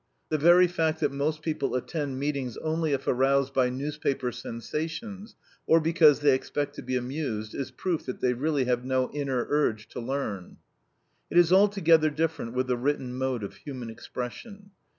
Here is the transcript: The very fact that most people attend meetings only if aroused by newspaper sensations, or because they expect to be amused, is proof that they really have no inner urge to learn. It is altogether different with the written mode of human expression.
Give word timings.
The 0.29 0.39
very 0.39 0.65
fact 0.65 0.99
that 1.01 1.11
most 1.11 1.43
people 1.43 1.75
attend 1.75 2.17
meetings 2.19 2.57
only 2.57 2.91
if 2.93 3.05
aroused 3.07 3.53
by 3.53 3.69
newspaper 3.69 4.31
sensations, 4.31 5.35
or 5.67 5.79
because 5.79 6.21
they 6.21 6.33
expect 6.33 6.73
to 6.77 6.81
be 6.81 6.95
amused, 6.95 7.53
is 7.53 7.69
proof 7.69 8.07
that 8.07 8.19
they 8.19 8.33
really 8.33 8.65
have 8.65 8.83
no 8.83 9.11
inner 9.11 9.45
urge 9.47 9.87
to 9.89 9.99
learn. 9.99 10.57
It 11.29 11.37
is 11.37 11.53
altogether 11.53 12.09
different 12.09 12.53
with 12.55 12.65
the 12.65 12.77
written 12.77 13.13
mode 13.15 13.43
of 13.43 13.57
human 13.57 13.91
expression. 13.91 14.71